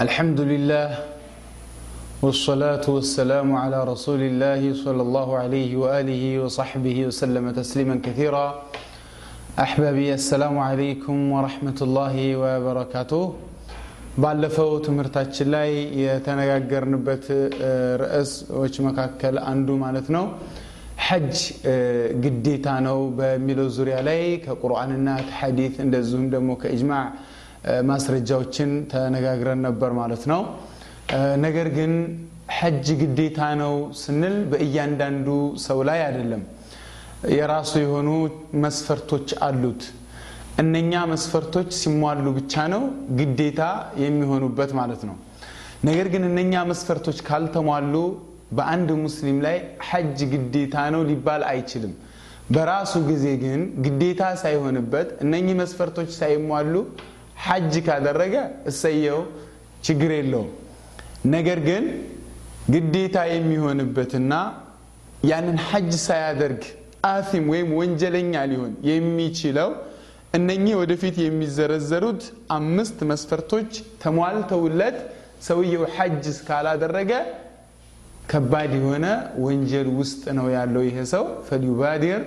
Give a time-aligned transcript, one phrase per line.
[0.00, 0.88] الحمد لله
[2.22, 8.46] والصلاة والسلام على رسول الله صلى الله عليه وآله وصحبه وسلم تسليما كثيرا
[9.58, 13.24] أحبابي السلام عليكم ورحمة الله وبركاته
[14.22, 15.70] ባለፈው ትምህርታችን ላይ
[16.02, 17.24] የተነጋገርንበት
[18.02, 20.24] ርዕሶች መካከል አንዱ ማለት ነው
[21.06, 21.34] ሐጅ
[22.24, 27.04] ግዴታ ነው በሚለው ዙሪያ ላይ ከቁርአንና ከሐዲት እንደዚሁም ደግሞ ከእጅማዕ
[27.89, 30.41] ማስረጃዎችን ተነጋግረን ነበር ማለት ነው።
[31.45, 31.93] ነገር ግን
[32.57, 35.27] ሐጅ ግዴታ ነው ስንል በእያንዳንዱ
[35.65, 36.43] ሰው ላይ አይደለም።
[37.35, 38.09] የራሱ የሆኑ
[38.63, 39.81] መስፈርቶች አሉት።
[40.61, 42.81] እነኛ መስፈርቶች ሲሟሉ ብቻ ነው
[43.19, 43.61] ግዴታ
[44.03, 45.15] የሚሆኑበት ማለት ነው።
[45.89, 47.93] ነገር ግን እነኛ መስፈርቶች ካልተሟሉ
[48.51, 49.57] በአንድ ሙስሊም ላይ
[49.89, 51.93] ሐጅ ግዴታ ነው ሊባል አይችልም።
[52.55, 56.73] በራሱ ጊዜ ግን ግዴታ ሳይሆንበት እነኚህ መስፈርቶች ሳይሟሉ
[57.41, 58.35] ሐጅ ካደረገ
[58.71, 59.19] እሰየው
[59.85, 60.49] ችግር የለውም።
[61.33, 61.85] ነገር ግን
[62.73, 64.33] ግዴታ የሚሆንበትና
[65.29, 66.61] ያንን ሐጅ ሳያደርግ
[67.09, 69.69] አሲም ወይም ወንጀለኛ ሊሆን የሚችለው
[70.37, 72.21] እነኚህ ወደፊት የሚዘረዘሩት
[72.57, 73.71] አምስት መስፈርቶች
[74.03, 74.97] ተሟልተውለት
[75.47, 77.11] ሰውየው ሐጅ እስካላደረገ
[78.31, 79.05] ከባድ የሆነ
[79.45, 82.21] ወንጀል ውስጥ ነው ያለው ይሄ ሰው። ፈልዩባዲር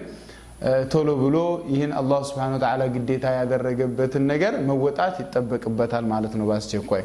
[0.93, 1.37] ቶሎ ብሎ
[1.71, 7.03] ይህን አላህ ስብን ተላ ግዴታ ያደረገበትን ነገር መወጣት ይጠበቅበታል ማለት ነው በአስቸኳይ።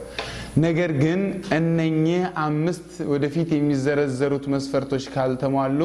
[0.66, 1.22] ነገር ግን
[1.58, 5.82] እነኚህ አምስት ወደፊት የሚዘረዘሩት መስፈርቶች ካልተሟሉ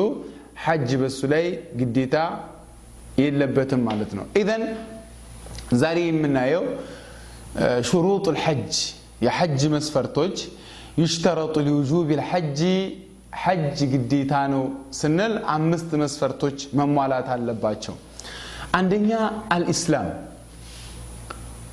[0.65, 1.47] ሐጅ በሱ ላይ
[1.81, 2.17] ግዴታ
[3.19, 4.65] የለበትም ማለት ነው። ኢዘን
[5.83, 6.65] ዛሬ የምናየው
[7.89, 8.73] ሹሩጥ ልሐጅ
[9.27, 10.37] የሐጅ መስፈርቶች።
[11.01, 12.59] ዩሽተረጡ ሊውጁብ ልሐጅ
[13.43, 14.63] ሐጅ ግዴታ ነው
[14.99, 17.95] ስንል አምስት መስፈርቶች መሟላት አለባቸው።
[18.79, 19.11] አንደኛ
[19.55, 20.09] አልኢስላም።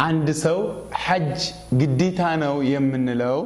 [0.02, 0.60] አንድ ሰው
[1.04, 1.40] ሐጅ
[1.82, 3.40] ግዴታ ነው የምንለው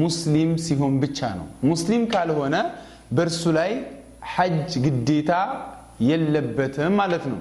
[0.00, 2.56] ሙስሊም ሲሆን ብቻ ነው። ሙስሊም ካልሆነ
[3.16, 3.72] በእርሱ ላይ
[4.32, 5.32] ሐጅ ግዴታ
[6.08, 7.40] የለበትም ማለት ነው።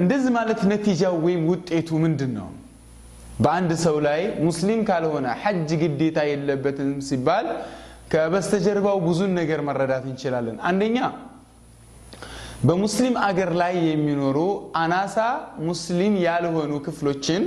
[0.00, 2.48] እንደዚህ ማለት ነቲጃው ወይም ውጤቱ ምንድን ነው
[3.36, 7.46] በአንድ ሰው ላይ ሙስሊም ካልሆነ ሐጅ ግዴታ የለበትም ሲባል
[8.12, 10.98] ከበስተጀርባው ብዙን ነገር መረዳት እንችላለን። አንደኛ
[12.62, 14.38] በሙስሊም አገር ላይ የሚኖሩ
[14.82, 15.16] አናሳ
[15.66, 17.42] ሙስሊም ያልሆኑ ክፍሎችን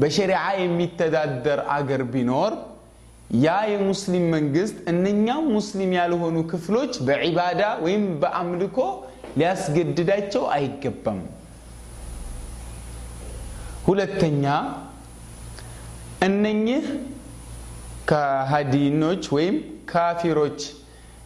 [0.00, 2.52] በሸሪዓ የሚተዳደር አገር ቢኖር
[3.40, 8.78] ያ የሙስሊም መንግስት እነኛም ሙስሊም ያልሆኑ ክፍሎች በዒባዳ ወይም በአምልኮ
[9.38, 11.20] ሊያስገድዳቸው አይገባም።
[13.86, 14.44] ሁለተኛ
[16.20, 16.84] እነኚህ
[18.10, 19.56] ከሃዲኖች ወይም
[19.92, 20.60] ካፊሮች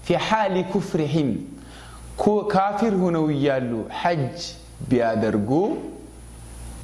[0.05, 1.31] ፊ ሓሊ ኩፍሪሂም
[2.53, 4.39] ካፊር ሁነው እያሉ ሐጅ
[4.91, 5.51] ቢያደርጉ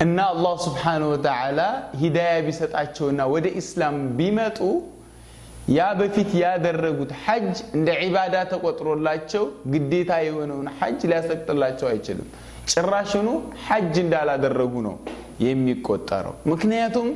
[0.04, 1.60] እና አላህ ስብሓን ወተዓላ
[2.02, 4.58] ሂዳያ ቢሰጣቸውና ወደ ኢስላም ቢመጡ
[5.70, 12.28] ያ በፊት ያደረጉት ሐጅ እንደ ዒባዳ ተቆጥሮላቸው ግዴታ የሆነውን ሐጅ ሊያሰቅጥላቸው አይችልም።
[12.72, 13.28] ጭራሽኑ
[13.66, 14.96] ሐጅ እንዳላደረጉ ነው
[15.46, 17.08] የሚቆጠረው። ምክንያቱም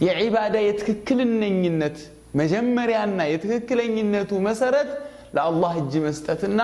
[0.00, 1.98] የዒባዳ የትክክልነኝነት
[2.40, 4.88] መጀመሪያና የትክክለኝነቱ መሰረት
[5.36, 6.60] ለአላህ እጅ መስጠትና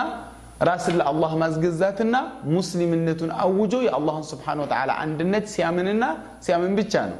[0.61, 2.15] ራስን ለአላህ ማስገዛትና
[2.55, 6.03] ሙስሊምነቱን አውጆ የአላህን ስብሓን ወተዓላ አንድነት ሲያምንና
[6.45, 7.17] ሲያምን ብቻ ነው።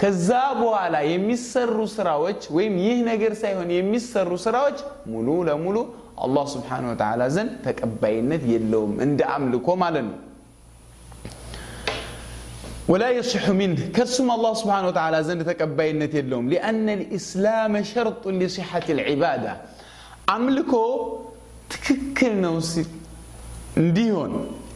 [0.00, 0.28] ከዛ
[0.60, 4.78] በኋላ የሚሰሩ ስራዎች ወይም ይህ ነገር ሳይሆን የሚሰሩ ስራዎች
[5.12, 5.76] ሙሉ ለሙሉ
[6.24, 10.16] አላህ ስብሓን ወተዓላ ዘንድ ተቀባይነት የለውም እንደ አምልኮ ማለት ነው
[12.91, 19.51] ولا يصح منه كسم الله سبحانه وتعالى زند تقبينت يلوم لأن الإسلام شرط لصحة العبادة
[20.35, 20.83] أملكو
[21.71, 22.85] تككل نوسي
[23.81, 24.31] እንዲሆን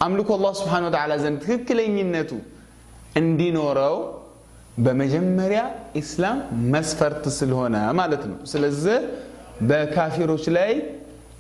[0.06, 2.32] አምልኮ አላህ ስብሓን ወተዓላ ዘንድ ትክክለኝነቱ
[3.20, 3.96] እንዲኖረው
[4.86, 5.62] በመጀመሪያ
[6.02, 6.38] ኢስላም
[6.74, 8.98] መስፈርት ስለሆነ ማለት ነው ስለዚህ
[9.70, 10.72] በካፊሮች ላይ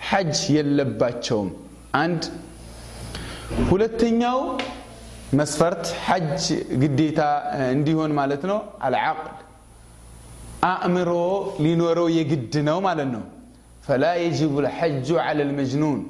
[0.09, 1.49] ሐጅ የለባቸውም
[2.01, 2.21] አንድ
[3.71, 4.39] ሁለተኛው
[5.32, 6.44] መስፈርት ሐጅ
[6.82, 7.20] ግዴታ
[7.74, 9.28] እንዲሆን ማለት ነው። አልዓቅል
[10.70, 11.10] አእምሮ
[11.64, 13.22] ሊኖረው የግድ ነው ማለት ነው።
[13.86, 16.00] ፈላ የጅቡ ልሐጁ ዓላ ልመጅኑን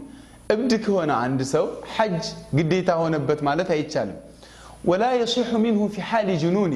[0.55, 2.25] እብድ ከሆነ አንድ ሰው ሐጅ
[2.59, 4.19] ግዴታ ሆነበት ማለት አይቻልም።
[4.91, 6.75] ወላ የሲሑ ሚንሁ ፊ ሓሊ ጅኑኒ።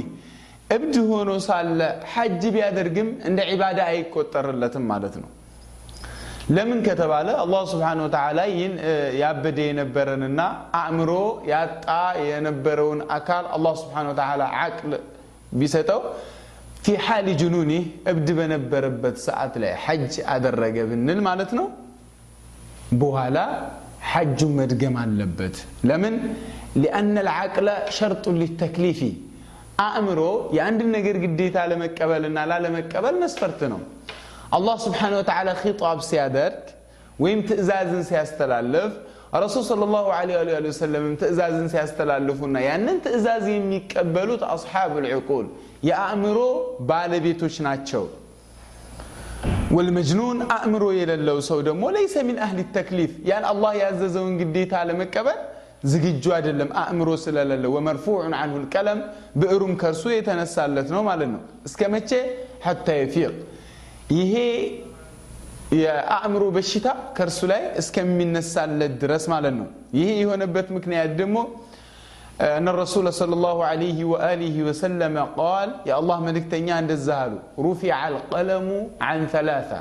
[0.71, 1.81] እብድ ሆኖ ሳለ
[2.13, 5.29] ሐጅ ቢያደርግም እንደ ዒባዳ አይቆጠርለትም ማለት ነው
[6.49, 8.75] ለምን ከተባለ አላህ ስብሓን ወተዓላ ይህን
[9.21, 10.41] ያበደ የነበረንና
[10.81, 11.11] አእምሮ
[11.51, 11.87] ያጣ
[12.27, 14.93] የነበረውን አካል አላህ ስብሓን ወተዓላ ዓቅል
[15.61, 16.01] ቢሰጠው
[16.85, 17.73] ፊ ሓሊ ጅኑኒ
[18.13, 21.67] እብድ በነበረበት ሰዓት ላይ ሐጅ አደረገ ብንል ማለት ነው።
[23.01, 23.39] በኋላ
[24.11, 25.57] ሐጁን መድገም አለበት።
[25.89, 26.15] ለምን?
[26.83, 29.01] ሊአነ ልዓቅለ ሸርጡ ሊተክሊፊ።
[29.85, 30.21] አእምሮ
[30.57, 33.81] የአንድን ነገር ግዴታ ለመቀበልና ላለመቀበል መስፈርት ነው
[34.55, 36.75] الله سبحانه وتعالى خطاب سيادرك
[37.19, 38.93] وامتئزاز سيستلالف.
[39.35, 45.47] الرسول صلى الله عليه وآله وسلم امتئزاز سيستلالفنا يعني امتئزاز يميكبلوت أصحاب العقول።
[45.91, 46.51] يأمرو
[46.89, 48.07] بالبيتوش ناتشو
[49.71, 55.35] والمجنون أمرو إلى الله سودم وليس من أهل التكليف يعني الله يعززون قديت على مكبر
[55.85, 58.99] زق الجواد لم أمرو سل الله ومرفوع عنه الكلام
[59.37, 62.15] بأرم كرسوية تنسى لتنوم على النوم اسكمتش
[62.67, 63.35] حتى يفيق
[64.11, 64.35] ይሄ
[65.81, 69.69] የአእምሮ በሽታ ከእርሱ ላይ እስከሚነሳለት ድረስ ማለት ነው።
[69.99, 71.37] ይሄ የሆነበት ምክንያት ደግሞ
[72.41, 78.69] أن الرسول صلى الله عليه وآله وسلم قال يا الله ملك عند الزهر رفع القلم
[79.01, 79.79] عن ثلاثة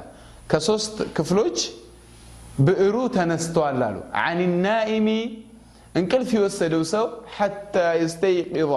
[0.50, 1.58] كسوست كفلوج
[2.60, 5.08] بئرو تنستوال لالو عن النائم
[5.98, 6.38] إن كل في
[6.94, 7.06] سو
[7.38, 8.72] حتى يستيقظ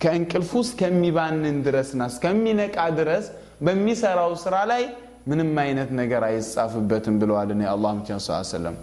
[0.00, 3.26] كأن كل فوس كم يبان ندرس ناس كم منك درس
[3.66, 4.82] በሚሰራው ስራ ላይ
[5.30, 8.76] ምንም አይነት ነገር አይጻፍበትም ብለዋል የአላህ ምችን ስ ሰለም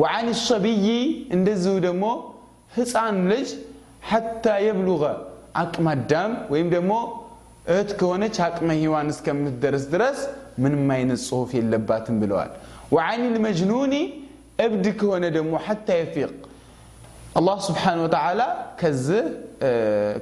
[0.00, 0.86] ወዓን ሰብይ
[1.36, 2.04] እንደዚሁ ደግሞ
[2.72, 3.48] ህፃን ልጅ
[4.10, 5.02] ሐታ የብሉغ
[5.62, 6.92] አቅመ አዳም ወይም ደግሞ
[7.72, 10.20] እህት ከሆነች አቅመ ሂዋን እስከምትደርስ ድረስ
[10.62, 12.50] ምንም አይነት ጽሁፍ የለባትም ብለዋል።
[12.94, 13.94] ወዓን ልመጅኑኒ
[14.64, 16.32] እብድ ከሆነ ደግሞ ሐታ የፊቅ
[17.38, 18.40] አላህ ስብሓን ወተዓላ
[18.80, 19.22] ከዚህ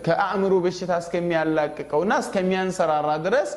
[0.04, 3.50] ከአእምሮ በሽታ እስከሚያላቅቀውና እስከሚያንሰራራ ድረስ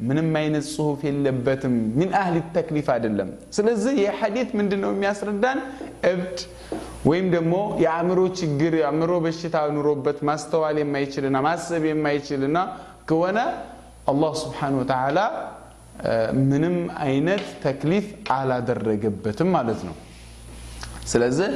[0.00, 5.58] ምንም አይነት ጽሁፍ የለበትም ሚን አህል ተክሊፍ አይደለም። ስለዚህ ይህ ሐዲት ምንድን ነው የሚያስረዳን?
[6.10, 6.38] እብድ
[7.08, 7.54] ወይም ደግሞ
[7.84, 12.58] የአእምሮ ችግር የአእምሮ በሽታ ኑሮበት ማስተዋል የማይችልና ማሰብ የማይችልና
[13.10, 13.38] ከሆነ
[14.10, 15.18] አላህ ስብሓን ወተዓላ
[16.44, 18.06] ምንም አይነት ተክሊፍ
[18.36, 19.96] አላደረገበትም ማለት ነው።
[21.06, 21.50] ስለዚህ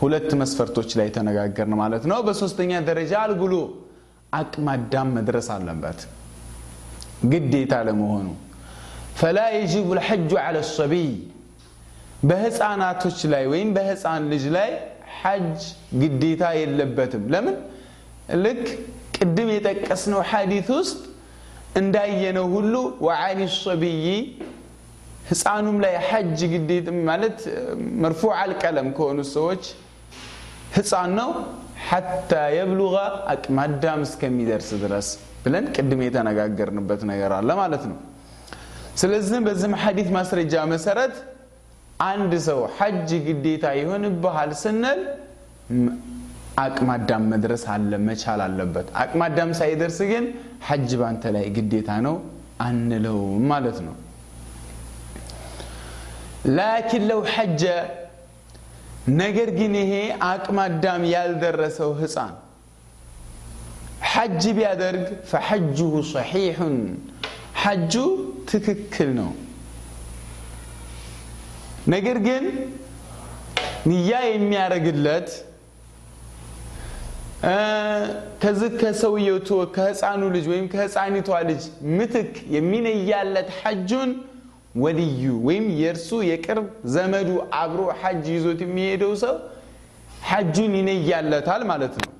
[0.00, 3.54] ሁለት መስፈርቶች ላይ ተነጋገርን ማለት ነው። በሶስተኛ ደረጃ አልብሉ
[4.32, 6.00] አቅማዳም መድረስ አለበት
[7.32, 8.28] ግዴታ ለመሆኑ።
[9.20, 11.10] ፈላ የጅቡ ልሐጁ አለ ሰቢይ
[12.28, 14.70] በህፃናቶች ላይ ወይም በህፃን ልጅ ላይ
[15.18, 15.60] ሐጅ
[16.02, 17.56] ግዴታ የለበትም። ለምን?
[18.44, 18.64] ልክ
[19.16, 20.98] ቅድም የጠቀስነው ሐዲት ውስጥ
[21.80, 22.74] እንዳየነው ሁሉ
[23.06, 24.04] ወዓኒ ሰቢይ
[25.30, 27.38] ህፃኑም ላይ ሐጅ ግዴት ማለት
[28.02, 29.64] መርፉዕ አልቀለም ከሆኑ ሰዎች
[30.76, 31.30] ህፃን ነው።
[31.88, 32.94] ሐታ የብሉغ
[33.32, 35.08] አቅመ አዳም እስከሚደርስ ድረስ
[35.48, 37.98] ብለን ቅድም የተነጋገርንበት ነገር አለ ማለት ነው።
[39.00, 41.16] ስለዚህም በዚህም ሐዲት ማስረጃ መሰረት
[42.06, 45.00] አንድ ሰው ሐጅ ግዴታ ይሆንብሃል ስንል
[46.62, 50.24] አቅመ አዳም መድረስ አለ መቻል አለበት። አቅመ አዳም ሳይደርስ ግን
[50.68, 52.16] ሐጅ ባንተ ላይ ግዴታ ነው
[52.66, 53.94] አንለውም ማለት ነው።
[56.56, 57.62] ላኪን ለው ሐጀ
[59.20, 59.92] ነገር ግን ይሄ
[60.28, 62.34] አቅመ አዳም ያልደረሰው ህፃን
[64.10, 66.76] ሐጅ ቢያደርግ ፈሐጁሁ ሰሒሑን።
[67.62, 67.94] ሐጁ
[68.50, 69.30] ትክክል ነው።
[71.94, 72.44] ነገር ግን
[73.90, 75.28] ንያ የሚያደርግለት
[78.42, 79.36] ከዚህ ከሰውየው
[79.74, 81.62] ከህፃኑ ልጅ ወይም ከህፃኒቷ ልጅ
[81.98, 84.10] ምትክ የሚነያለት ሐጁን
[84.82, 87.28] ወልዩ ወይም የእርሱ የቅርብ ዘመዱ
[87.60, 89.34] አብሮ ሐጅ ይዞት የሚሄደው ሰው
[90.28, 92.10] ሐጁን ይነያለታል ማለት ነው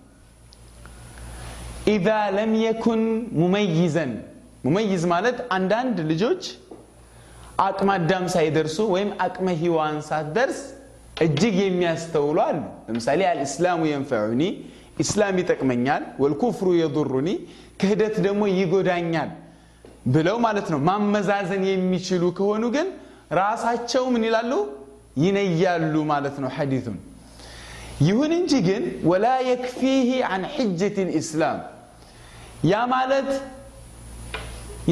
[1.88, 2.06] ኢዛ
[2.36, 3.02] ለም የኩን
[3.40, 4.12] ሙመይዘን።
[4.64, 6.42] ሙመይዝ ማለት አንዳንድ ልጆች
[7.58, 10.58] አቅመ አዳም ሳይደርሱ ወይም አቅመ ሂዋን ሳትደርስ
[11.24, 14.42] እጅግ የሚያስተውሉ አሉ። ለምሳሌ አልእስላሙ የንፈዑኒ
[15.02, 17.28] ኢስላም ይጠቅመኛል ወልኩፍሩ የضሩኒ
[17.80, 19.30] ክህደት ደግሞ ይጎዳኛል
[20.14, 22.88] ብለው ማለት ነው። ማመዛዘን የሚችሉ ከሆኑ ግን
[23.40, 24.52] ራሳቸው ምን ይላሉ?
[25.22, 26.96] ይነያሉ ማለት ነው ሐዲቱን
[28.06, 31.58] ይሁን እንጂ ግን ወላ የክፊህ አን ሕጀት ልእስላም
[32.64, 33.30] ያ ማለት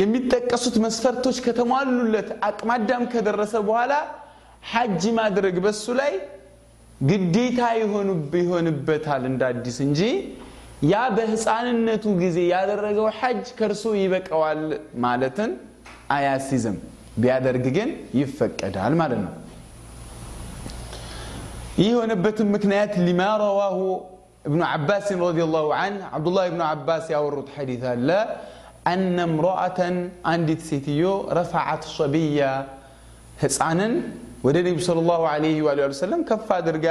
[0.00, 3.92] የሚጠቀሱት መስፈርቶች ከተሟሉለት አቅማዳም ከደረሰ በኋላ
[4.72, 6.12] ሐጅ ማድረግ በሱ ላይ
[7.00, 7.60] ግዴታ
[8.40, 10.00] ይሆንበታል እንደ አዲስ እንጂ
[10.86, 14.60] ያ በህፃንነቱ ጊዜ ያደረገው ሐጅ ከእርሶ ይበቀዋል
[15.04, 15.50] ማለትን
[16.16, 16.76] አያሲዝም።
[17.22, 19.32] ቢያደርግ ግን ይፈቀዳል ማለት ነው።
[21.78, 23.78] ይህ የሆነበትን ምክንያት ሊማ ረዋሁ
[24.46, 28.10] ابن عباس رضي الله عنه عبد الله بن عباس ያወሩት حديث አለ
[28.92, 29.80] أن امرأة
[30.32, 31.02] አንዲት ሴትዮ
[31.38, 32.52] رفعت صبية
[33.42, 33.92] ህፃንን
[34.46, 36.86] ወደ ነቢ صلى الله عليه وآله وسلم ከፍ አድርጋ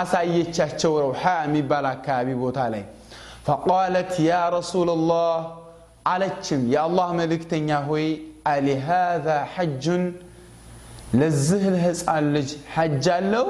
[0.00, 2.84] አሳየቻቸው ረውሓ የሚባል አካባቢ ቦታ ላይ
[3.46, 5.34] فقالت يا رسول الله
[6.12, 8.06] አለችም የአላህ መልእክተኛ ሆይ
[8.54, 10.02] አሊሃذا ሐጁን
[11.20, 13.46] ለዚህ ለህፃን ልጅ ሐጅ አለው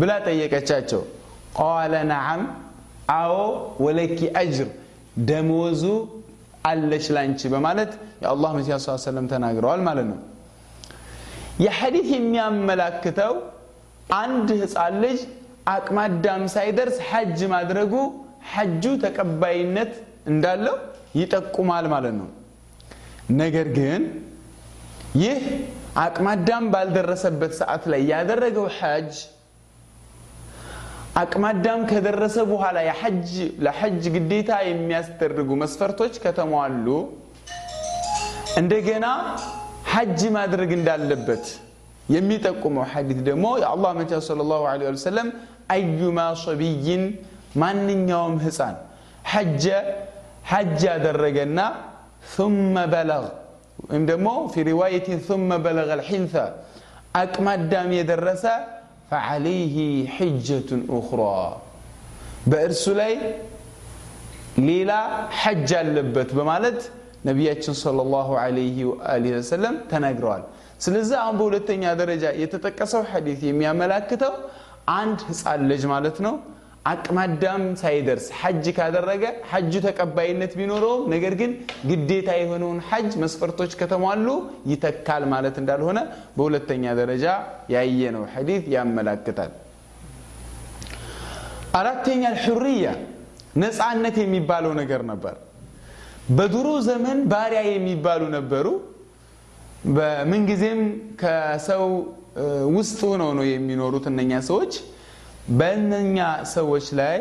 [0.00, 1.02] ብላ ጠየቀቻቸው
[1.54, 2.42] ቃለ ነዓም
[3.16, 3.34] አዎ
[3.84, 4.68] ወለኪ አጅር
[5.28, 5.82] ደመወዙ
[6.70, 7.92] አለች ላንቺ በማለት
[8.22, 10.18] የአላህ መሲያ ስ ሰለም ተናግረዋል ማለት ነው።
[11.64, 13.34] የሐዲት የሚያመላክተው
[14.18, 15.18] አንድ ህፃን ልጅ
[15.74, 17.92] አቅማዳም ሳይደርስ ሐጅ ማድረጉ
[18.52, 19.92] ሐጁ ተቀባይነት
[20.26, 20.76] እንዳለው
[21.20, 22.28] ይጠቁማል ማለት ነው።
[23.40, 24.02] ነገር ግን
[25.22, 25.42] ይህ
[26.04, 29.12] አቅማዳም ባልደረሰበት ሰዓት ላይ ያደረገው ሐጅ
[31.20, 33.32] አቅማዳም ከደረሰ በኋላ የሐጅ
[33.64, 36.86] ለሐጅ ግዴታ የሚያስደርጉ መስፈርቶች ከተሟሉ
[38.60, 39.06] እንደገና
[39.92, 41.44] ሐጅ ማድረግ እንዳለበት
[42.14, 45.28] የሚጠቁመው ሐዲት ደግሞ የአላህ መቻ ሰለላሁ ዐለይሂ ወሰለም
[45.76, 47.04] አዩማ ሶቢይን
[47.62, 48.76] ማንኛውም ህፃን
[49.32, 49.64] ሐጀ
[50.52, 51.58] ሐጅ ያደረገና
[52.34, 53.24] ثم በለግ
[53.88, 56.34] ወይም ደግሞ ፊ ሪዋየትን ثم በለገ አልሒንፈ
[57.20, 58.44] አቅማዳም የደረሰ
[59.12, 59.74] ፈዓለይህ
[60.16, 61.22] ሕጀቱን ኡኽራ
[62.52, 63.12] በእርሱ ላይ
[64.68, 64.92] ሌላ
[65.40, 66.78] ሐጅ አለበት በማለት
[67.28, 70.42] ነቢያችን ሰለላሁ ዐለይሂ ወአሊሂ ወሰለም ተናግረዋል
[70.84, 74.34] ስለዚህ አሁን በሁለተኛ ደረጃ የተጠቀሰው ሐዲት የሚያመላክተው
[74.96, 76.34] አንድ ህፃን ልጅ ማለት ነው
[76.84, 81.50] አቅማዳም ሳይደርስ ሐጅ ካደረገ ሐጁ ተቀባይነት ቢኖረውም ነገር ግን
[81.90, 84.26] ግዴታ የሆነውን ሐጅ መስፈርቶች ከተሟሉ
[84.70, 85.98] ይተካል ማለት እንዳልሆነ
[86.36, 87.26] በሁለተኛ ደረጃ
[87.74, 89.52] ያየነው ሐዲት ያመላክታል።
[91.80, 92.86] አራተኛ ሑርያ
[93.62, 95.36] ነፃነት የሚባለው ነገር ነበር።
[96.36, 98.66] በድሮ ዘመን ባሪያ የሚባሉ ነበሩ።
[99.96, 100.80] በምንጊዜም
[101.22, 101.84] ከሰው
[102.76, 104.74] ውስጥ ሆነው ነው የሚኖሩት እነኛ ሰዎች
[105.58, 106.18] በእነኛ
[106.52, 107.18] ሰዎች ላይ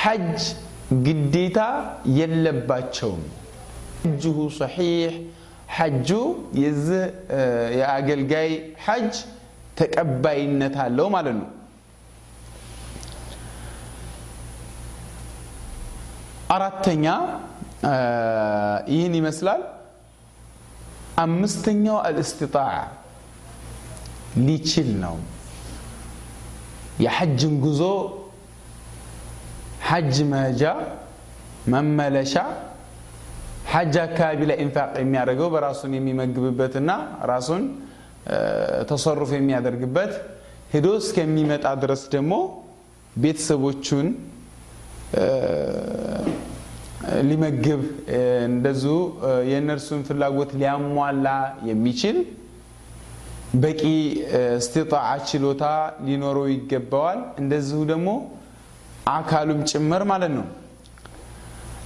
[0.00, 0.40] ሐጅ
[1.06, 1.58] ግዴታ
[2.18, 3.22] የለባቸውም።
[4.02, 5.12] ሐጅሁ ሰሒሕ
[5.76, 6.08] ሐጁ
[6.54, 7.02] የዚህ
[7.78, 8.50] የአገልጋይ
[8.86, 9.12] ሐጅ
[9.78, 11.48] ተቀባይነት አለው ማለት ነው።
[16.50, 17.04] አራተኛ
[18.92, 19.62] ይህን ይመስላል።
[21.18, 22.74] አምስተኛው አልእስትጣዕ
[24.46, 25.16] ሊችል ነው
[27.04, 27.82] የሐጅን ጉዞ
[29.88, 30.62] ሐጅ መሄጃ
[31.72, 32.34] መመለሻ
[33.72, 36.90] ሐጅ አካባቢ ላይ ኢንፋቅ የሚያደርገው በራሱን የሚመግብበትና
[37.32, 37.62] ራሱን
[38.90, 40.12] ተሰሩፍ የሚያደርግበት
[40.74, 42.34] ሄዶ እስከሚመጣ ድረስ ደግሞ
[43.16, 44.06] ቤተሰቦቹን
[47.28, 47.80] ሊመግብ
[48.48, 48.94] እንደዚሁ
[49.50, 51.26] የእነርሱን ፍላጎት ሊያሟላ
[51.70, 52.18] የሚችል
[53.60, 53.80] በቂ
[54.56, 55.64] እስትጣዓ ችሎታ
[56.06, 58.08] ሊኖረው ይገባዋል። እንደዚሁ ደግሞ
[59.12, 60.46] አካሉም ጭምር ማለት ነው።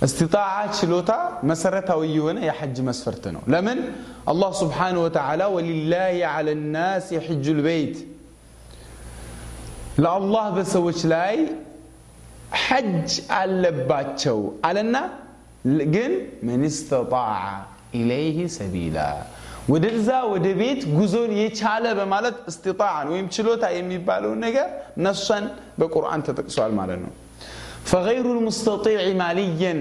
[0.03, 1.13] እስትጣዓ ችሎታ
[1.51, 3.79] መሰረታዊ የሆነ የሐጅ መስፈርት ነው። ለምን?
[4.31, 7.97] አላህ ስብሓንሁ ወተዓላ ወሊላህ አለ ናስ የሕጁ ልበይት
[9.99, 11.35] ለአላህ በሰዎች ላይ
[12.65, 14.97] ሐጅ አለባቸው አለና
[15.95, 16.13] ግን
[16.47, 17.31] መን ስተጣዓ
[17.95, 18.99] ኢለይህ ሰቢላ
[19.69, 24.69] ወደዛ ወደ ቤት ጉዞን የቻለ በማለት እስትጣዓን ወይም ችሎታ የሚባለውን ነገር
[25.05, 25.45] ነሷን
[25.81, 27.13] በቁርአን ተጠቅሷል ማለት ነው።
[27.91, 29.81] ፈገይሩ ልሙስተጢዕ ማልየን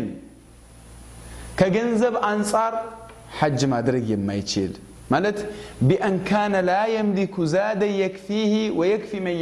[1.59, 2.73] ከገንዘብ አንጻር
[3.37, 4.73] ሐጅ ማድረግ የማይችል
[5.13, 5.37] ማለት
[5.87, 6.17] ቢአን
[6.67, 9.39] ላ የምሊኩ ዛደን የክፊህ ወየክፊ መን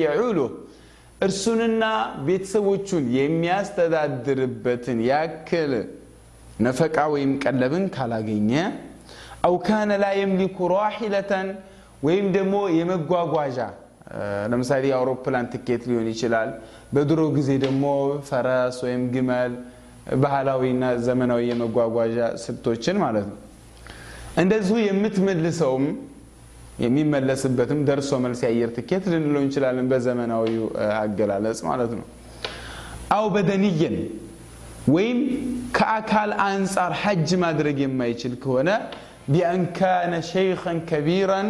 [1.21, 1.83] እርሱንና
[2.27, 5.73] ቤተሰቦቹን የሚያስተዳድርበትን ያክል
[6.65, 8.51] ነፈቃ ወይም ቀለብን ካላገኘ
[9.43, 11.47] አው ካነ ላ የምሊኩ ራሒለተን
[12.05, 13.57] ወይም ደግሞ የመጓጓዣ።
[14.51, 16.49] ለምሳሌ የአውሮፕላን ትኬት ሊሆን ይችላል።
[16.95, 17.83] በድሮ ጊዜ ደግሞ
[18.27, 19.53] ፈረስ ወይም ግመል
[20.23, 23.37] ባህላዊና ዘመናዊ የመጓጓዣ ስልቶችን ማለት ነው።
[24.41, 25.85] እንደዚሁ የምትመልሰውም
[26.83, 30.63] የሚመለስበትም ደርሶ መልስ የአየር ትኬት ልንለው እንችላለን በዘመናዊው
[30.99, 32.05] አገላለጽ ማለት ነው።
[33.15, 33.97] أو بدنيا
[34.93, 35.19] ወይም
[35.75, 38.69] ከአካል አንጻር ሐጅ ማድረግ የማይችል ከሆነ
[39.27, 41.49] بأن كان شيخا كبيرا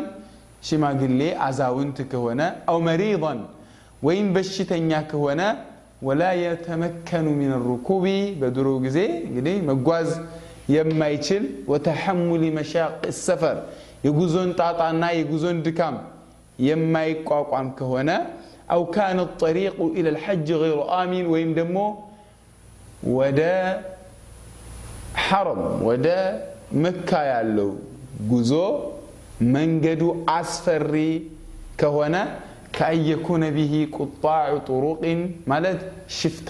[0.68, 3.40] ሽማግሌ አዛውንት ከሆነ أو مريضا
[4.02, 5.42] ወይም በሽተኛ ከሆነ
[6.08, 8.06] ولا يتمكن من ركوب
[8.42, 10.10] በድሮ ጊዜ እንግዲህ መጓዝ
[10.74, 12.92] የማይችል وتحمل مشاق
[13.26, 13.58] السفر
[14.06, 15.96] የጉዞን ጣጣና የጉዞን ድካም
[16.68, 18.10] የማይቋቋም ከሆነ
[18.76, 21.78] አው ካነ ጠሪቁ ኢለ ልሐጅ ገይሩ አሚን ወይም ደግሞ
[23.16, 23.42] ወደ
[25.26, 26.08] ሐረም ወደ
[26.84, 27.72] መካ ያለው
[28.32, 28.52] ጉዞ
[29.54, 30.02] መንገዱ
[30.36, 30.96] አስፈሪ
[31.82, 32.16] ከሆነ
[32.78, 35.20] ከአየኩነ ቢሂ ቁጣዑ ጥሩቅን
[35.52, 35.82] ማለት
[36.18, 36.50] ሽፍታ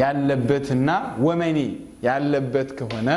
[0.00, 0.90] ያለበትና
[1.26, 1.58] ወመኔ
[2.06, 3.10] ያለበት ከሆነ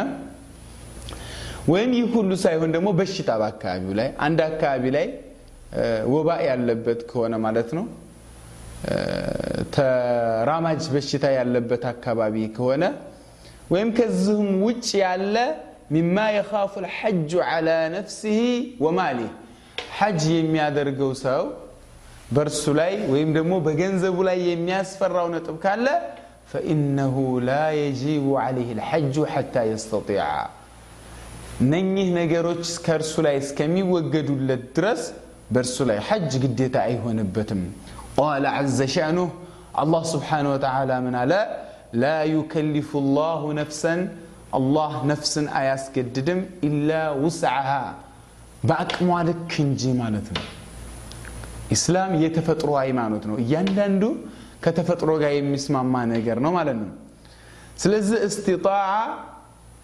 [1.72, 5.08] ወይም ይህ ሁሉ ሳይሆን ደግሞ በሽታ በአካባቢው ላይ አንድ አካባቢ ላይ
[6.14, 7.86] ወባ ያለበት ከሆነ ማለት ነው።
[9.76, 12.84] ተራማጅ በሽታ ያለበት አካባቢ ከሆነ
[13.74, 15.36] ወይም ከዚህም ውጭ ያለ
[15.90, 18.42] ሚማ የኻፉ ልሐጁ ዓላ ነፍሲህ
[18.84, 19.32] ወማሊህ
[19.98, 21.44] ሐጅ የሚያደርገው ሰው
[22.36, 25.88] በእርሱ ላይ ወይም ደግሞ በገንዘቡ ላይ የሚያስፈራው ነጥብ ካለ
[26.52, 27.16] ፈኢነሁ
[27.48, 30.28] ላ የጂቡ ዓለይህ ልሐጁ ሐታ የስተጢዓ።
[31.64, 35.02] እነኚህ ነገሮች ከእርሱ ላይ እስከሚወገዱለት ድረስ
[35.54, 37.62] በእርሱ ላይ ሐጅ ግዴታ አይሆንበትም።
[38.20, 39.32] ቃለ ዐዘ ሸእኑህ
[39.82, 41.34] አላህ ስብሓን ወተዓላ ምን አለ?
[42.02, 44.00] ላ ዩከሊፉ ላሁ ነፍሰን
[44.54, 46.92] አላህ ነፍስን አያስገድድም ኢላ
[47.24, 47.70] ውስዓሃ
[48.64, 50.46] በአቅሟ ልክ እንጂ ማለት ነው።
[51.76, 54.04] ኢስላም የተፈጥሮ ሃይማኖት ነው። እያንዳንዱ
[54.64, 56.90] ከተፈጥሮ ጋር የሚስማማ ነገር ነው ማለት ነው።
[57.84, 58.88] ስለዚህ እስቲጣዓ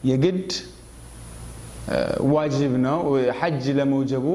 [0.10, 0.50] የግድ
[2.34, 3.00] ዋጅብ ነው።
[3.39, 4.25] ሐጅ ለመውጀቡ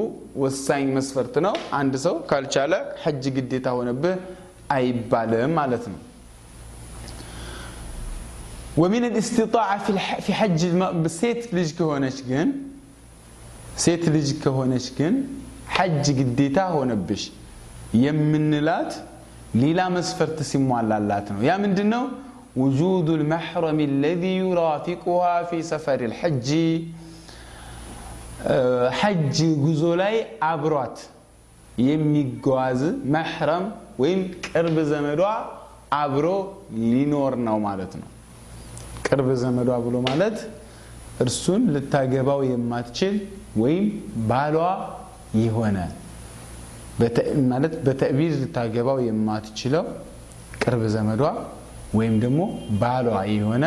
[0.42, 2.72] ወሳኝ መስፈርት ነው። አንድ ሰው ካልቻለ
[3.02, 4.14] ሐጅ ግዴታ ሆነብህ
[4.76, 5.98] አይባልም ማለት ነው
[8.81, 9.87] ومن الاستطاعة
[10.25, 10.61] في حج
[11.19, 12.47] ሴት ልጅ ከሆነች ግን
[13.83, 15.13] ሴት ልጅ ከሆነች ግን
[15.75, 17.23] ሐጅ ግዴታ ሆነብሽ
[18.03, 18.91] የምንላት
[19.63, 22.05] ሌላ መስፈርት ሲሟላላት ነው ያ ምንድን ነው
[22.63, 26.49] وجود المحرم الذي يرافقها في سفر الحج
[28.99, 30.15] ሐጅ ጉዞ ላይ
[30.51, 30.97] አብሯት
[31.87, 32.81] የሚጓዝ
[33.15, 33.65] መሕረም
[34.01, 35.21] ወይም ቅርብ ዘመዷ
[36.01, 36.27] አብሮ
[36.91, 38.07] ሊኖር ነው ማለት ነው
[39.10, 40.36] ቅርብ ዘመዷ ብሎ ማለት
[41.24, 43.14] እርሱን ልታገባው የማትችል
[43.62, 43.86] ወይም
[44.30, 44.56] ባሏ
[45.40, 45.78] የሆነ
[47.50, 49.84] ማለት በተዕቢድ ልታገባው የማትችለው
[50.62, 51.22] ቅርብ ዘመዷ
[51.98, 52.40] ወይም ደግሞ
[52.80, 53.64] ባሏ የሆነ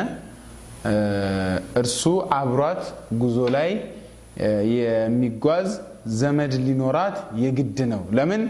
[1.82, 2.02] እርሱ
[2.38, 2.84] አብሯት
[3.22, 3.70] ጉዞ ላይ
[4.76, 5.68] የሚጓዝ
[6.20, 8.42] ዘመድ ሊኖራት የግድ ነው። ለምን?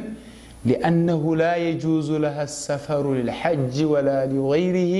[0.67, 4.93] ሊአነሁ ላ የጁዙ ለሃ ሰፈሩ ልልሐጅ ወላ ሊገይሪህ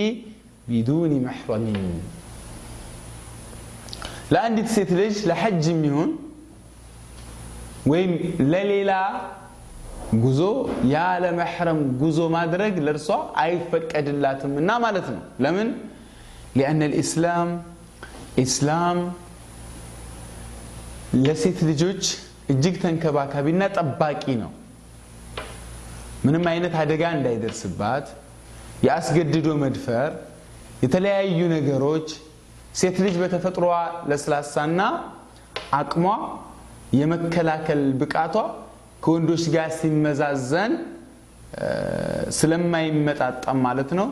[0.68, 1.86] ቢዱን መሕረሚን።
[4.34, 6.12] ለአንዲት ሴት ልጅ ለሐጅ የሚሆን
[7.92, 8.12] ወይም
[8.52, 8.92] ለሌላ
[10.24, 10.40] ጉዞ
[10.94, 13.08] ያለ መሕረም ጉዞ ማድረግ ለእርሷ
[13.44, 15.70] አይፈቀድላትም እና ማለት ነው። ለምን?
[16.58, 17.50] ሊአነ ልእስላም
[18.44, 18.98] ኢስላም
[21.26, 22.04] ለሴት ልጆች
[22.52, 24.52] እጅግ ተንከባካቢና ጠባቂ ነው።
[26.26, 28.06] ምንም አይነት አደጋ እንዳይደርስባት
[28.86, 30.12] የአስገድዶ መድፈር
[30.84, 32.08] የተለያዩ ነገሮች
[32.80, 33.76] ሴት ልጅ በተፈጥሮዋ
[34.10, 34.82] ለስላሳና
[35.80, 36.06] አቅሟ
[37.00, 38.36] የመከላከል ብቃቷ
[39.04, 40.74] ከወንዶች ጋር ሲመዛዘን
[42.38, 44.08] ስለማይመጣጠም ማለት ነው።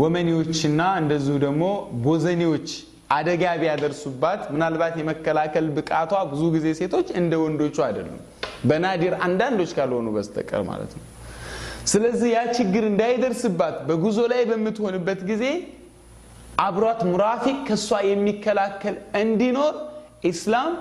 [0.00, 1.64] ወመኔዎችና እንደዚሁ ደግሞ
[2.04, 2.68] ቦዘኔዎች
[3.16, 8.20] አደጋ ቢያደርሱባት ምናልባት የመከላከል ብቃቷ ብዙ ጊዜ ሴቶች እንደ ወንዶቹ አይደሉም።
[8.68, 11.04] በናዲር አንዳንዶች ካልሆኑ በስተቀር ማለት ነው
[11.84, 15.44] ስለዚህ ያ ችግር እንዳይደርስባት በጉዞ ላይ በምትሆንበት ጊዜ
[16.64, 19.74] አብሯት ሙራፊቅ ከእሷ የሚከላከል እንዲኖር
[20.30, 20.72] ኢስላም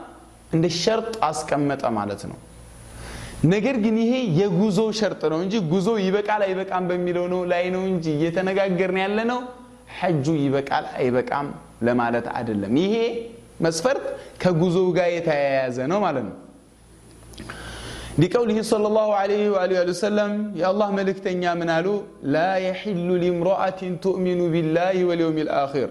[0.51, 2.37] እንደ ሸርጥ አስቀመጠ ማለት ነው።
[3.53, 8.05] ነገር ግን ይሄ የጉዞ ሸርጥ ነው እንጂ ጉዞ ይበቃል አይበቃም በሚለው ነው ላይ ነው እንጂ
[8.17, 9.39] እየተነጋገርን ያለ ነው
[9.97, 11.47] ሐጁ ይበቃል አይበቃም
[11.87, 12.95] ለማለት አይደለም። ይሄ
[13.65, 14.05] መስፈርት
[14.41, 16.37] ከጉዞው ጋር የተያያዘ ነው ማለት ነው
[18.22, 20.30] لقوله صلى الله عليه وآله وسلم
[20.62, 21.98] يا الله ملكتنيا من قالوا
[22.34, 25.88] لا يحل لامرأة تؤمن بالله واليوم الآخر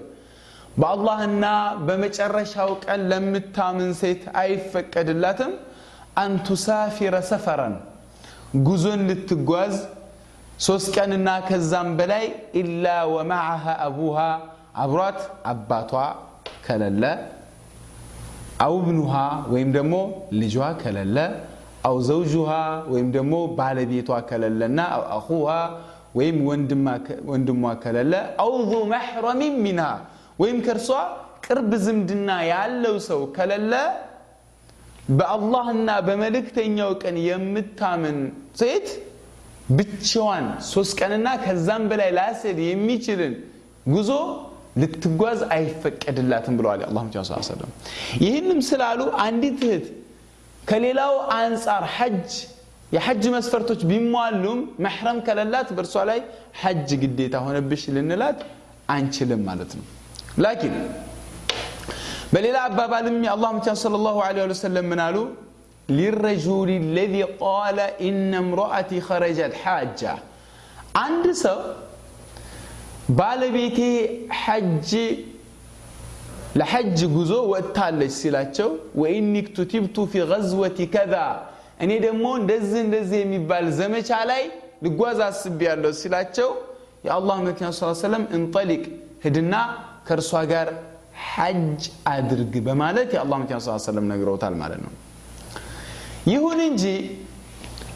[0.82, 1.56] بالله النا
[1.88, 3.26] بمجرشاو قال لم
[3.58, 5.52] تامن سيت أي فكد اللاتم
[6.24, 7.70] أن تسافر سفرا
[8.68, 9.74] ጉዞን ልትጓዝ
[10.66, 12.24] ሶስት ቀንና ከዛም በላይ
[12.60, 14.18] ኢላ ወማዓሃ አቡሃ
[14.84, 15.20] አብሯት
[15.52, 15.92] አባቷ
[16.66, 17.04] ከለለ
[18.66, 19.14] አው ብኑሃ
[19.54, 19.96] ወይም ደግሞ
[20.42, 21.18] ልጇ ከለለ
[21.89, 22.51] አው ዘውጁሃ
[22.93, 25.49] ወይም ደግሞ ባለቤቷ ከለለና አው አኹሃ
[26.19, 26.37] ወይም
[27.31, 28.13] ወንድሟ ከለለ
[28.45, 29.89] አው ዙ መሕረሚን ሚንሃ
[30.43, 30.89] ወይም ከእርሷ
[31.47, 33.73] ቅርብ ዝምድና ያለው ሰው ከለለ
[35.19, 38.19] በአላህና በመልእክተኛው ቀን የምታምን
[38.61, 38.89] ሴት
[39.79, 43.35] ብቻዋን ሶስት ቀንና ከዛም በላይ ላስል የሚችልን
[43.95, 44.11] ጉዞ
[44.81, 46.99] ልትጓዝ አይፈቀድላትም ብለዋል አላ
[48.25, 49.87] ይህንም ስላሉ አንዲት እህት
[50.70, 52.30] ከሌላው አንጻር ሐጅ
[52.96, 56.20] የሐጅ መስፈርቶች ቢሟሉም መሕረም ከለላት በእርሷ ላይ
[56.62, 58.40] ሐጅ ግዴታ ሆነብሽ ልንላት
[58.96, 59.86] አንችልም ማለት ነው
[60.46, 60.76] ላኪን
[62.34, 65.18] በሌላ አባባልም የአላህ መቻን صلى الله عليه وسلم ምን አሉ
[65.90, 67.78] للرجل الذي قال
[68.08, 70.14] إن امرأتي خرجت حاجة
[71.06, 71.60] አንድ ሰው
[73.20, 73.80] ባለቤቴ
[74.42, 74.90] ሐጅ
[76.59, 78.69] ለሐጅ ጉዞ ወጥታለች ሲላቸው
[79.03, 81.15] ወኢኒ ክቱቲብቱ ፊ ገዝወቲ ከዛ
[81.85, 84.43] እኔ ደግሞ እንደዚህ እንደዚህ የሚባል ዘመቻ ላይ
[84.85, 86.49] ልጓዝ አስቤ ያለው ሲላቸው
[87.07, 88.83] የአላህ መልክተኛ ስ ሰለም እንጠሊቅ
[89.25, 89.55] ሂድና
[90.07, 90.69] ከእርሷ ጋር
[91.29, 94.93] ሐጅ አድርግ በማለት የአላህ መልክተኛ ስ ሰለም ነግረውታል ማለት ነው።
[96.33, 96.85] ይሁን እንጂ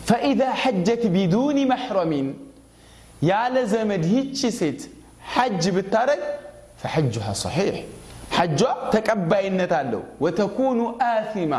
[0.09, 2.29] ፈኢዛ ሐጀት ቢዱኒ መሕረሚን
[3.23, 4.81] ያለ ዘመድ ይቺ ሴት
[5.35, 6.23] ሐጅ ብታረግ
[6.83, 7.77] ፈሐጁሃ ሰሒሕ
[8.31, 8.61] ሐጇ
[8.95, 11.55] ተቀባይነት አለው። ወተኩኑ አሲማ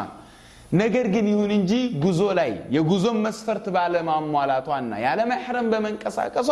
[0.78, 1.72] ነገር ግን ይሁን እንጂ
[2.04, 6.50] ጉዞ ላይ የጉዞን መስፈርት ባለማሟላቷና ያለ መሕረም በመንቀሳቀሷ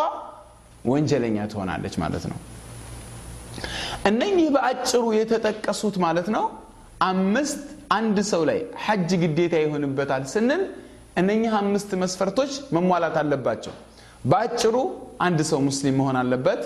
[0.86, 2.38] ወንጀለኛ ትሆናለች ማለት ነው።
[4.10, 6.46] እነኚህ በአጭሩ የተጠቀሱት ማለት ነው
[7.04, 7.62] አምስት
[7.96, 10.64] አንድ ሰው ላይ ሐጅ ግዴታ ይሆንበታል ስንል
[11.16, 13.74] እነኚህ አምስት መስፈርቶች መሟላት አለባቸው።
[14.24, 14.76] በአጭሩ
[15.26, 16.62] አንድ ሰው ሙስሊም መሆን አለበት።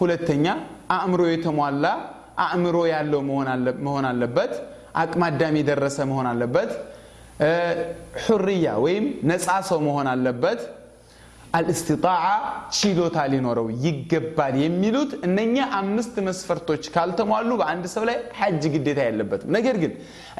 [0.00, 0.46] ሁለተኛ
[0.96, 1.86] አእምሮ የተሟላ
[2.38, 3.20] አእምሮ ያለው
[3.84, 4.52] መሆን አለበት።
[5.00, 6.70] አቅመ አዳም የደረሰ መሆን አለበት።
[8.24, 10.60] ሑርያ ወይም ነፃ ሰው መሆን አለበት።
[11.58, 12.24] አልእስትጣዓ
[12.76, 19.76] ችሎታ ሊኖረው ይገባል የሚሉት እነኛ አምስት መስፈርቶች ካልተሟሉ በአንድ ሰው ላይ ሐጅ ግዴታ የለበትም። ነገር
[19.82, 19.92] ግን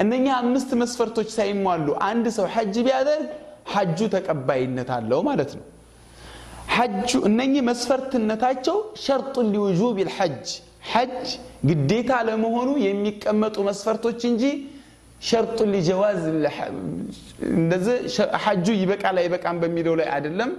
[0.03, 3.29] እነኛ አምስት መስፈርቶች ሳይሟሉ አንድ ሰው ሐጅ ቢያደርግ
[3.73, 5.65] ሐጁ ተቀባይነት አለው ማለት ነው።
[6.77, 10.47] ሐጁ እነኚህ መስፈርትነታቸው ሸርጡን ሊውጁብ ልሐጅ
[10.83, 11.29] ሐጅ
[11.69, 14.45] ግዴታ ለመሆኑ የሚቀመጡ መስፈርቶች እንጂ
[15.23, 16.21] ሸርጡን ሊጀዋዝ
[17.53, 17.97] እንደዚህ
[18.45, 20.51] ሐጁ ይበቃል አይበቃም በሚለው ላይ አይደለም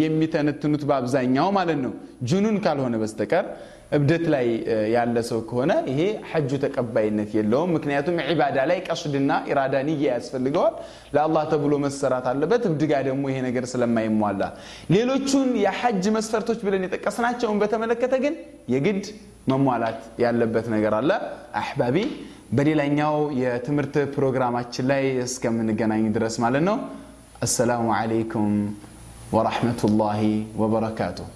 [0.00, 1.92] የሚተነትኑት በአብዛኛው ማለት ነው።
[2.30, 3.44] ጁኑን ካልሆነ በስተቀር
[3.92, 4.46] እብደት ላይ
[4.92, 10.74] ያለ ሰው ከሆነ ይሄ ሐጁ ተቀባይነት የለውም። ምክንያቱም ዒባዳ ላይ ቀስድና ኢራዳ ንያ ያስፈልገዋል።
[11.14, 14.42] ለአላህ ተብሎ መሰራት አለበት። እብድጋ ደግሞ ይሄ ነገር ስለማይሟላ።
[14.94, 18.36] ሌሎቹን የሐጅ መስፈርቶች ብለን የጠቀስናቸውን በተመለከተ ግን
[18.74, 19.04] የግድ
[19.52, 21.10] መሟላት ያለበት ነገር አለ።
[21.60, 21.96] አሕባቢ
[22.52, 26.76] በሌላኛው የትምህርት ፕሮግራማችን ላይ እስከምንገናኝ ድረስ ማለት ነው።
[27.42, 28.52] አሰላሙ አለይኩም
[29.36, 30.20] ወረሕመቱላሂ
[30.60, 31.26] ወበረካቱሁ